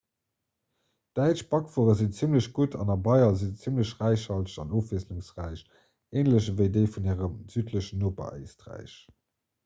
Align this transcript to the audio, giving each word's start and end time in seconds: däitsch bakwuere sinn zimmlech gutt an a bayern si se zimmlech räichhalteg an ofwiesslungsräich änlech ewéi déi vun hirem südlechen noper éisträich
däitsch 1.17 1.41
bakwuere 1.49 1.93
sinn 1.97 2.13
zimmlech 2.19 2.47
gutt 2.59 2.77
an 2.85 2.93
a 2.93 2.95
bayern 3.07 3.35
si 3.41 3.49
se 3.49 3.65
zimmlech 3.65 3.91
räichhalteg 3.99 4.55
an 4.63 4.73
ofwiesslungsräich 4.79 5.61
änlech 6.23 6.47
ewéi 6.55 6.71
déi 6.79 6.87
vun 6.95 7.11
hirem 7.11 7.37
südlechen 7.57 8.01
noper 8.05 8.33
éisträich 8.39 8.97